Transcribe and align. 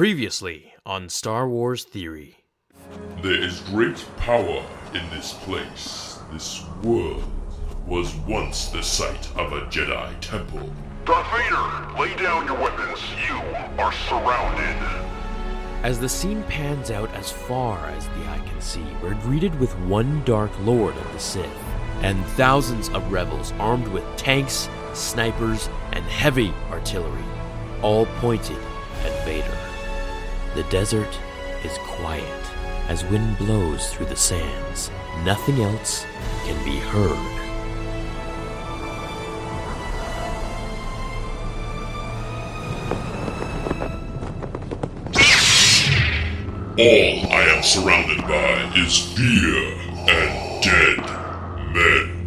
Previously 0.00 0.72
on 0.86 1.10
Star 1.10 1.46
Wars 1.46 1.84
Theory. 1.84 2.38
There 3.20 3.34
is 3.34 3.60
great 3.60 4.02
power 4.16 4.64
in 4.94 5.10
this 5.10 5.34
place. 5.34 6.20
This 6.32 6.64
world 6.82 7.22
was 7.86 8.14
once 8.26 8.70
the 8.70 8.82
site 8.82 9.28
of 9.36 9.52
a 9.52 9.60
Jedi 9.66 10.18
temple. 10.20 10.72
Darth 11.04 11.26
Vader, 11.30 12.00
lay 12.00 12.16
down 12.16 12.46
your 12.46 12.58
weapons. 12.58 12.98
You 13.28 13.42
are 13.78 13.92
surrounded. 13.92 15.06
As 15.82 16.00
the 16.00 16.08
scene 16.08 16.44
pans 16.44 16.90
out 16.90 17.10
as 17.10 17.30
far 17.30 17.84
as 17.88 18.06
the 18.06 18.24
eye 18.30 18.42
can 18.46 18.62
see, 18.62 18.86
we're 19.02 19.20
greeted 19.20 19.54
with 19.60 19.78
one 19.80 20.24
Dark 20.24 20.50
Lord 20.60 20.96
of 20.96 21.12
the 21.12 21.18
Sith 21.18 21.64
and 22.00 22.24
thousands 22.24 22.88
of 22.88 23.12
rebels 23.12 23.52
armed 23.58 23.88
with 23.88 24.16
tanks, 24.16 24.66
snipers, 24.94 25.68
and 25.92 26.06
heavy 26.06 26.54
artillery, 26.70 27.24
all 27.82 28.06
pointed 28.06 28.56
at 29.04 29.24
Vader. 29.26 29.69
The 30.54 30.64
desert 30.64 31.18
is 31.64 31.78
quiet 31.78 32.24
as 32.88 33.04
wind 33.04 33.38
blows 33.38 33.92
through 33.92 34.06
the 34.06 34.16
sands. 34.16 34.90
Nothing 35.24 35.60
else 35.62 36.04
can 36.44 36.64
be 36.64 36.78
heard. 36.78 37.40
All 46.80 47.32
I 47.32 47.42
am 47.54 47.62
surrounded 47.62 48.22
by 48.22 48.72
is 48.74 49.12
fear 49.12 49.74
and 50.08 50.62
dead 50.62 50.98
men. 51.74 52.19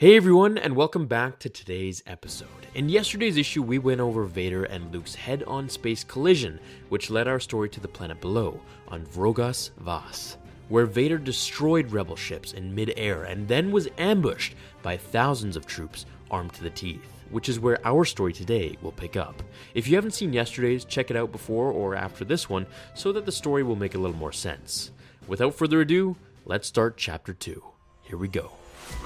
Hey 0.00 0.14
everyone, 0.14 0.58
and 0.58 0.76
welcome 0.76 1.08
back 1.08 1.40
to 1.40 1.48
today's 1.48 2.04
episode. 2.06 2.68
In 2.76 2.88
yesterday's 2.88 3.36
issue, 3.36 3.64
we 3.64 3.78
went 3.80 4.00
over 4.00 4.22
Vader 4.22 4.62
and 4.62 4.94
Luke's 4.94 5.16
head 5.16 5.42
on 5.48 5.68
space 5.68 6.04
collision, 6.04 6.60
which 6.88 7.10
led 7.10 7.26
our 7.26 7.40
story 7.40 7.68
to 7.70 7.80
the 7.80 7.88
planet 7.88 8.20
below, 8.20 8.60
on 8.86 9.04
Vrogas 9.06 9.70
Vas, 9.78 10.36
where 10.68 10.86
Vader 10.86 11.18
destroyed 11.18 11.90
rebel 11.90 12.14
ships 12.14 12.52
in 12.52 12.72
midair 12.72 13.24
and 13.24 13.48
then 13.48 13.72
was 13.72 13.88
ambushed 13.98 14.54
by 14.82 14.96
thousands 14.96 15.56
of 15.56 15.66
troops 15.66 16.06
armed 16.30 16.52
to 16.52 16.62
the 16.62 16.70
teeth, 16.70 17.24
which 17.30 17.48
is 17.48 17.58
where 17.58 17.84
our 17.84 18.04
story 18.04 18.32
today 18.32 18.78
will 18.80 18.92
pick 18.92 19.16
up. 19.16 19.42
If 19.74 19.88
you 19.88 19.96
haven't 19.96 20.14
seen 20.14 20.32
yesterday's, 20.32 20.84
check 20.84 21.10
it 21.10 21.16
out 21.16 21.32
before 21.32 21.72
or 21.72 21.96
after 21.96 22.24
this 22.24 22.48
one 22.48 22.66
so 22.94 23.10
that 23.10 23.26
the 23.26 23.32
story 23.32 23.64
will 23.64 23.74
make 23.74 23.96
a 23.96 23.98
little 23.98 24.16
more 24.16 24.30
sense. 24.30 24.92
Without 25.26 25.56
further 25.56 25.80
ado, 25.80 26.14
let's 26.44 26.68
start 26.68 26.96
chapter 26.96 27.34
2. 27.34 27.60
Here 28.02 28.16
we 28.16 28.28
go. 28.28 28.52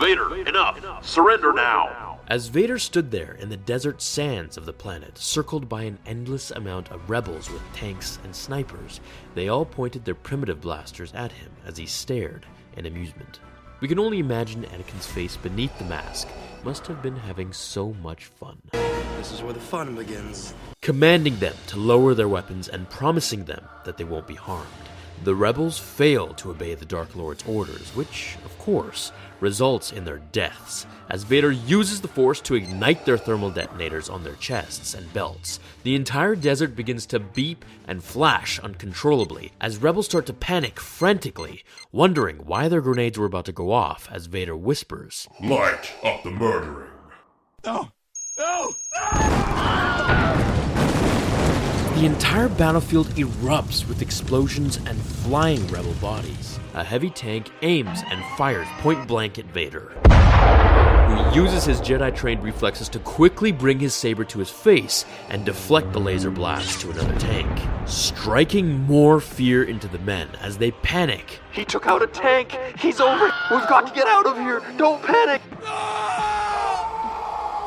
Vader, 0.00 0.36
enough. 0.36 1.06
Surrender 1.06 1.52
now. 1.52 2.20
As 2.28 2.48
Vader 2.48 2.78
stood 2.78 3.10
there 3.10 3.34
in 3.40 3.48
the 3.50 3.56
desert 3.56 4.00
sands 4.00 4.56
of 4.56 4.64
the 4.64 4.72
planet, 4.72 5.18
circled 5.18 5.68
by 5.68 5.82
an 5.82 5.98
endless 6.06 6.50
amount 6.50 6.90
of 6.90 7.10
rebels 7.10 7.50
with 7.50 7.62
tanks 7.74 8.18
and 8.24 8.34
snipers, 8.34 9.00
they 9.34 9.48
all 9.48 9.64
pointed 9.66 10.04
their 10.04 10.14
primitive 10.14 10.60
blasters 10.60 11.12
at 11.12 11.32
him 11.32 11.50
as 11.66 11.76
he 11.76 11.86
stared 11.86 12.46
in 12.76 12.86
amusement. 12.86 13.40
We 13.80 13.88
can 13.88 13.98
only 13.98 14.18
imagine 14.18 14.64
Anakin's 14.64 15.06
face 15.06 15.36
beneath 15.36 15.76
the 15.78 15.84
mask 15.84 16.28
must 16.64 16.86
have 16.86 17.02
been 17.02 17.16
having 17.16 17.52
so 17.52 17.92
much 17.94 18.26
fun. 18.26 18.62
This 18.72 19.32
is 19.32 19.42
where 19.42 19.52
the 19.52 19.60
fun 19.60 19.94
begins. 19.96 20.54
Commanding 20.80 21.38
them 21.38 21.54
to 21.66 21.76
lower 21.76 22.14
their 22.14 22.28
weapons 22.28 22.68
and 22.68 22.88
promising 22.88 23.44
them 23.44 23.64
that 23.84 23.96
they 23.96 24.04
won't 24.04 24.26
be 24.26 24.34
harmed. 24.34 24.68
The 25.24 25.34
rebels 25.34 25.78
fail 25.78 26.34
to 26.34 26.50
obey 26.50 26.74
the 26.74 26.84
Dark 26.84 27.14
Lord's 27.14 27.44
orders, 27.46 27.94
which, 27.94 28.36
of 28.44 28.58
course, 28.58 29.12
results 29.38 29.92
in 29.92 30.04
their 30.04 30.18
deaths, 30.32 30.86
as 31.10 31.22
Vader 31.22 31.52
uses 31.52 32.00
the 32.00 32.08
Force 32.08 32.40
to 32.40 32.54
ignite 32.54 33.04
their 33.04 33.18
thermal 33.18 33.50
detonators 33.50 34.08
on 34.08 34.24
their 34.24 34.34
chests 34.34 34.94
and 34.94 35.12
belts. 35.12 35.60
The 35.84 35.94
entire 35.94 36.34
desert 36.34 36.74
begins 36.74 37.06
to 37.06 37.20
beep 37.20 37.64
and 37.86 38.02
flash 38.02 38.58
uncontrollably 38.58 39.52
as 39.60 39.78
rebels 39.78 40.06
start 40.06 40.26
to 40.26 40.32
panic 40.32 40.80
frantically, 40.80 41.62
wondering 41.92 42.38
why 42.38 42.68
their 42.68 42.80
grenades 42.80 43.18
were 43.18 43.26
about 43.26 43.44
to 43.44 43.52
go 43.52 43.70
off 43.70 44.08
as 44.10 44.26
Vader 44.26 44.56
whispers, 44.56 45.28
Light 45.40 45.92
up 46.02 46.22
the 46.24 46.30
murdering. 46.30 46.90
Ah! 47.64 47.92
The 52.02 52.08
entire 52.08 52.48
battlefield 52.48 53.06
erupts 53.10 53.86
with 53.86 54.02
explosions 54.02 54.76
and 54.86 55.00
flying 55.00 55.64
rebel 55.68 55.92
bodies. 56.00 56.58
A 56.74 56.82
heavy 56.82 57.10
tank 57.10 57.48
aims 57.62 58.02
and 58.10 58.24
fires 58.36 58.66
point 58.80 59.06
blank 59.06 59.38
at 59.38 59.44
Vader, 59.44 59.90
who 60.10 61.40
uses 61.40 61.64
his 61.64 61.80
Jedi 61.80 62.12
trained 62.12 62.42
reflexes 62.42 62.88
to 62.88 62.98
quickly 62.98 63.52
bring 63.52 63.78
his 63.78 63.94
saber 63.94 64.24
to 64.24 64.40
his 64.40 64.50
face 64.50 65.04
and 65.28 65.44
deflect 65.44 65.92
the 65.92 66.00
laser 66.00 66.32
blast 66.32 66.80
to 66.80 66.90
another 66.90 67.16
tank, 67.20 67.68
striking 67.86 68.80
more 68.80 69.20
fear 69.20 69.62
into 69.62 69.86
the 69.86 70.00
men 70.00 70.28
as 70.40 70.58
they 70.58 70.72
panic. 70.72 71.38
He 71.52 71.64
took 71.64 71.86
out 71.86 72.02
a 72.02 72.08
tank. 72.08 72.58
He's 72.80 73.00
over. 73.00 73.26
We've 73.48 73.68
got 73.68 73.86
to 73.86 73.94
get 73.94 74.08
out 74.08 74.26
of 74.26 74.36
here. 74.38 74.60
Don't 74.76 75.00
panic. 75.04 75.40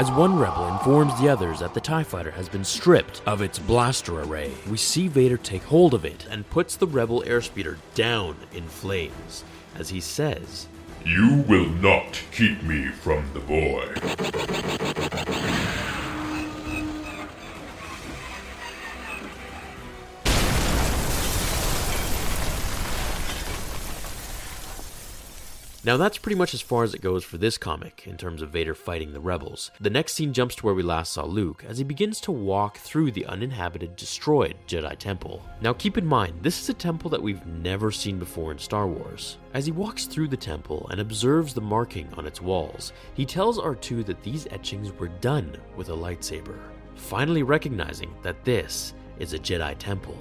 As 0.00 0.10
one 0.10 0.38
rebel 0.38 0.66
informs 0.68 1.20
the 1.20 1.28
others 1.28 1.60
that 1.60 1.74
the 1.74 1.80
TIE 1.80 2.04
fighter 2.04 2.30
has 2.30 2.48
been 2.48 2.64
stripped 2.64 3.20
of 3.26 3.42
its 3.42 3.58
blaster 3.58 4.22
array, 4.22 4.50
we 4.66 4.78
see 4.78 5.08
Vader 5.08 5.36
take 5.36 5.64
hold 5.64 5.92
of 5.92 6.06
it 6.06 6.26
and 6.30 6.48
puts 6.48 6.74
the 6.74 6.86
rebel 6.86 7.22
airspeeder 7.26 7.76
down 7.94 8.34
in 8.50 8.66
flames, 8.66 9.44
as 9.74 9.90
he 9.90 10.00
says, 10.00 10.68
You 11.04 11.44
will 11.46 11.68
not 11.68 12.18
keep 12.32 12.62
me 12.62 12.86
from 12.86 13.26
the 13.34 13.40
boy. 13.40 13.92
Now 25.82 25.96
that's 25.96 26.18
pretty 26.18 26.36
much 26.36 26.52
as 26.52 26.60
far 26.60 26.84
as 26.84 26.92
it 26.92 27.00
goes 27.00 27.24
for 27.24 27.38
this 27.38 27.56
comic 27.56 28.06
in 28.06 28.18
terms 28.18 28.42
of 28.42 28.50
Vader 28.50 28.74
fighting 28.74 29.14
the 29.14 29.20
rebels. 29.20 29.70
The 29.80 29.88
next 29.88 30.12
scene 30.12 30.34
jumps 30.34 30.54
to 30.56 30.66
where 30.66 30.74
we 30.74 30.82
last 30.82 31.14
saw 31.14 31.24
Luke 31.24 31.64
as 31.66 31.78
he 31.78 31.84
begins 31.84 32.20
to 32.20 32.32
walk 32.32 32.76
through 32.76 33.12
the 33.12 33.24
uninhabited, 33.24 33.96
destroyed 33.96 34.56
Jedi 34.68 34.98
Temple. 34.98 35.42
Now 35.62 35.72
keep 35.72 35.96
in 35.96 36.04
mind, 36.04 36.42
this 36.42 36.60
is 36.60 36.68
a 36.68 36.74
temple 36.74 37.08
that 37.10 37.22
we've 37.22 37.46
never 37.46 37.90
seen 37.90 38.18
before 38.18 38.52
in 38.52 38.58
Star 38.58 38.86
Wars. 38.86 39.38
As 39.54 39.64
he 39.64 39.72
walks 39.72 40.04
through 40.04 40.28
the 40.28 40.36
temple 40.36 40.86
and 40.90 41.00
observes 41.00 41.54
the 41.54 41.62
marking 41.62 42.12
on 42.12 42.26
its 42.26 42.42
walls, 42.42 42.92
he 43.14 43.24
tells 43.24 43.58
R2 43.58 44.04
that 44.04 44.22
these 44.22 44.46
etchings 44.50 44.92
were 44.92 45.08
done 45.08 45.56
with 45.76 45.88
a 45.88 45.92
lightsaber, 45.92 46.58
finally 46.94 47.42
recognizing 47.42 48.14
that 48.22 48.44
this 48.44 48.92
is 49.18 49.32
a 49.32 49.38
Jedi 49.38 49.74
temple. 49.78 50.18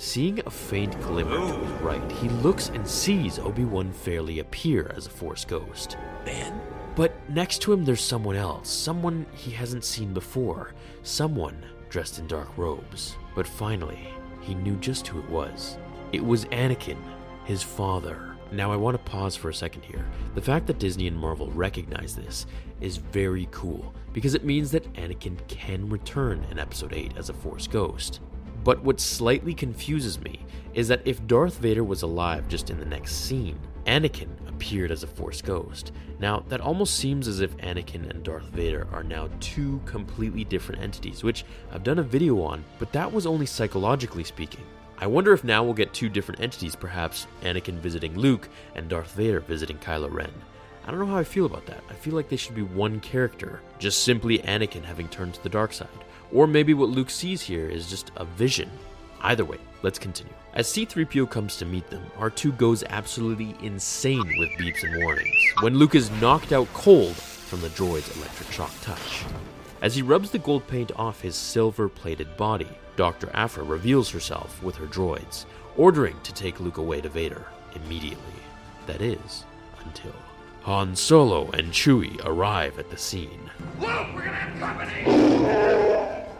Seeing 0.00 0.38
a 0.46 0.50
faint 0.50 0.98
glimmer 1.00 1.36
to 1.36 1.58
his 1.58 1.82
right, 1.82 2.12
he 2.12 2.28
looks 2.28 2.68
and 2.68 2.86
sees 2.86 3.40
Obi-Wan 3.40 3.90
fairly 3.92 4.38
appear 4.38 4.92
as 4.96 5.06
a 5.06 5.10
Force 5.10 5.44
ghost. 5.44 5.96
Man, 6.24 6.60
But 6.94 7.16
next 7.28 7.62
to 7.62 7.72
him, 7.72 7.84
there's 7.84 8.00
someone 8.00 8.36
else, 8.36 8.68
someone 8.70 9.26
he 9.34 9.50
hasn't 9.50 9.84
seen 9.84 10.14
before, 10.14 10.72
someone 11.02 11.64
dressed 11.90 12.20
in 12.20 12.28
dark 12.28 12.56
robes. 12.56 13.16
But 13.34 13.48
finally, 13.48 13.98
he 14.40 14.54
knew 14.54 14.76
just 14.76 15.04
who 15.08 15.18
it 15.18 15.28
was. 15.28 15.78
It 16.12 16.24
was 16.24 16.44
Anakin, 16.46 16.98
his 17.44 17.64
father. 17.64 18.36
Now, 18.52 18.70
I 18.70 18.76
want 18.76 18.96
to 18.96 19.10
pause 19.10 19.34
for 19.34 19.48
a 19.48 19.54
second 19.54 19.82
here. 19.82 20.06
The 20.36 20.42
fact 20.42 20.68
that 20.68 20.78
Disney 20.78 21.08
and 21.08 21.18
Marvel 21.18 21.50
recognize 21.50 22.14
this 22.14 22.46
is 22.80 22.98
very 22.98 23.48
cool 23.50 23.92
because 24.12 24.36
it 24.36 24.44
means 24.44 24.70
that 24.70 24.92
Anakin 24.94 25.36
can 25.48 25.88
return 25.88 26.46
in 26.52 26.60
Episode 26.60 26.92
8 26.92 27.16
as 27.16 27.30
a 27.30 27.34
Force 27.34 27.66
ghost. 27.66 28.20
But 28.68 28.84
what 28.84 29.00
slightly 29.00 29.54
confuses 29.54 30.20
me 30.20 30.40
is 30.74 30.88
that 30.88 31.00
if 31.06 31.26
Darth 31.26 31.56
Vader 31.56 31.84
was 31.84 32.02
alive 32.02 32.48
just 32.48 32.68
in 32.68 32.78
the 32.78 32.84
next 32.84 33.14
scene, 33.24 33.58
Anakin 33.86 34.28
appeared 34.46 34.90
as 34.90 35.02
a 35.02 35.06
Force 35.06 35.40
ghost. 35.40 35.92
Now, 36.18 36.44
that 36.50 36.60
almost 36.60 36.98
seems 36.98 37.28
as 37.28 37.40
if 37.40 37.56
Anakin 37.56 38.10
and 38.10 38.22
Darth 38.22 38.44
Vader 38.50 38.86
are 38.92 39.02
now 39.02 39.30
two 39.40 39.80
completely 39.86 40.44
different 40.44 40.82
entities, 40.82 41.24
which 41.24 41.46
I've 41.72 41.82
done 41.82 41.98
a 41.98 42.02
video 42.02 42.42
on, 42.42 42.62
but 42.78 42.92
that 42.92 43.10
was 43.10 43.24
only 43.24 43.46
psychologically 43.46 44.22
speaking. 44.22 44.66
I 44.98 45.06
wonder 45.06 45.32
if 45.32 45.44
now 45.44 45.64
we'll 45.64 45.72
get 45.72 45.94
two 45.94 46.10
different 46.10 46.42
entities, 46.42 46.76
perhaps 46.76 47.26
Anakin 47.40 47.78
visiting 47.78 48.18
Luke 48.18 48.50
and 48.74 48.86
Darth 48.86 49.12
Vader 49.12 49.40
visiting 49.40 49.78
Kylo 49.78 50.12
Ren. 50.12 50.30
I 50.84 50.90
don't 50.90 51.00
know 51.00 51.06
how 51.06 51.16
I 51.16 51.24
feel 51.24 51.46
about 51.46 51.64
that. 51.64 51.82
I 51.88 51.94
feel 51.94 52.12
like 52.12 52.28
they 52.28 52.36
should 52.36 52.54
be 52.54 52.62
one 52.62 53.00
character, 53.00 53.62
just 53.78 54.04
simply 54.04 54.40
Anakin 54.40 54.84
having 54.84 55.08
turned 55.08 55.32
to 55.32 55.42
the 55.42 55.48
dark 55.48 55.72
side. 55.72 55.88
Or 56.32 56.46
maybe 56.46 56.74
what 56.74 56.90
Luke 56.90 57.10
sees 57.10 57.40
here 57.40 57.68
is 57.68 57.88
just 57.88 58.10
a 58.16 58.24
vision. 58.24 58.70
Either 59.20 59.44
way, 59.44 59.58
let's 59.82 59.98
continue. 59.98 60.32
As 60.54 60.68
C3PO 60.68 61.30
comes 61.30 61.56
to 61.56 61.64
meet 61.64 61.88
them, 61.90 62.04
R2 62.18 62.56
goes 62.56 62.84
absolutely 62.84 63.54
insane 63.62 64.26
with 64.38 64.50
beeps 64.50 64.82
and 64.82 65.02
warnings 65.02 65.36
when 65.60 65.76
Luke 65.76 65.94
is 65.94 66.10
knocked 66.20 66.52
out 66.52 66.72
cold 66.74 67.16
from 67.16 67.60
the 67.60 67.68
droid's 67.68 68.14
electric 68.16 68.50
shock 68.50 68.72
touch. 68.80 69.24
As 69.80 69.94
he 69.94 70.02
rubs 70.02 70.30
the 70.30 70.38
gold 70.38 70.66
paint 70.66 70.92
off 70.96 71.20
his 71.20 71.36
silver 71.36 71.88
plated 71.88 72.36
body, 72.36 72.68
Dr. 72.96 73.30
Aphra 73.32 73.62
reveals 73.62 74.10
herself 74.10 74.60
with 74.62 74.74
her 74.76 74.86
droids, 74.86 75.44
ordering 75.76 76.16
to 76.24 76.34
take 76.34 76.58
Luke 76.58 76.78
away 76.78 77.00
to 77.00 77.08
Vader 77.08 77.46
immediately. 77.74 78.24
That 78.86 79.00
is, 79.00 79.44
until 79.84 80.14
Han 80.62 80.96
Solo 80.96 81.50
and 81.52 81.72
Chewie 81.72 82.20
arrive 82.24 82.78
at 82.78 82.90
the 82.90 82.98
scene. 82.98 83.50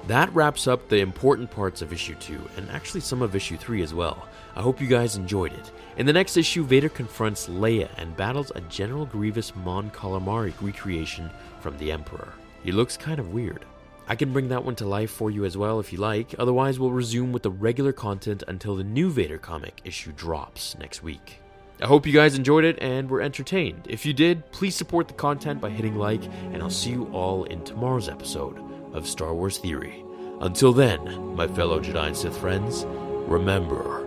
That 0.09 0.35
wraps 0.35 0.67
up 0.67 0.89
the 0.89 1.01
important 1.01 1.51
parts 1.51 1.83
of 1.83 1.93
issue 1.93 2.15
2, 2.15 2.41
and 2.57 2.71
actually 2.71 3.03
some 3.03 3.21
of 3.21 3.37
issue 3.37 3.59
3 3.59 3.83
as 3.83 3.93
well. 3.93 4.27
I 4.57 4.63
hope 4.63 4.81
you 4.81 4.87
guys 4.87 5.17
enjoyed 5.17 5.53
it. 5.53 5.71
In 5.99 6.07
the 6.07 6.15
next 6.15 6.39
issue, 6.39 6.65
Vader 6.65 6.89
confronts 6.89 7.47
Leia 7.47 7.91
and 7.99 8.17
battles 8.17 8.51
a 8.55 8.63
General 8.63 9.05
Grievous 9.05 9.55
Mon 9.55 9.91
Calamari 9.91 10.55
recreation 10.63 11.31
from 11.61 11.77
the 11.77 11.93
Emperor. 11.93 12.33
He 12.65 12.73
looks 12.73 12.97
kind 12.97 13.21
of 13.21 13.35
weird. 13.35 13.67
I 14.09 14.17
can 14.17 14.33
bring 14.33 14.49
that 14.49 14.65
one 14.65 14.77
to 14.77 14.87
life 14.87 15.11
for 15.11 15.31
you 15.31 15.45
as 15.45 15.59
well 15.59 15.79
if 15.79 15.93
you 15.93 15.99
like, 15.99 16.35
otherwise, 16.39 16.81
we'll 16.81 16.91
resume 16.91 17.31
with 17.31 17.43
the 17.43 17.51
regular 17.51 17.93
content 17.93 18.43
until 18.49 18.77
the 18.77 18.85
new 18.85 19.11
Vader 19.11 19.37
comic 19.37 19.83
issue 19.85 20.13
drops 20.13 20.75
next 20.79 21.03
week. 21.03 21.43
I 21.83 21.87
hope 21.87 22.07
you 22.07 22.15
guys 22.15 22.35
enjoyed 22.35 22.65
it 22.65 22.79
and 22.81 23.11
were 23.11 23.21
entertained. 23.21 23.83
If 23.91 24.07
you 24.07 24.15
did, 24.15 24.51
please 24.53 24.75
support 24.75 25.07
the 25.07 25.13
content 25.13 25.61
by 25.61 25.69
hitting 25.69 25.97
like, 25.97 26.25
and 26.55 26.63
I'll 26.63 26.71
see 26.71 26.93
you 26.93 27.11
all 27.13 27.45
in 27.45 27.63
tomorrow's 27.63 28.09
episode 28.09 28.68
of 28.93 29.07
Star 29.07 29.35
Wars 29.35 29.59
Theory. 29.59 30.05
Until 30.41 30.73
then, 30.73 31.35
my 31.35 31.47
fellow 31.49 31.81
Jedi 31.81 32.07
and 32.07 32.17
Sith 32.17 32.37
friends, 32.39 32.85
remember 33.27 34.07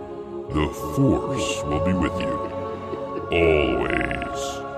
The 0.52 0.68
Force 0.96 1.62
will 1.64 1.84
be 1.84 1.92
with 1.92 2.18
you. 2.20 2.52
Always. 3.30 4.71